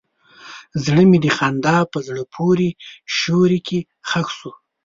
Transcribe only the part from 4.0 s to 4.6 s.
ښخ شو.